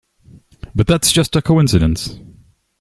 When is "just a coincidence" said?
1.11-2.19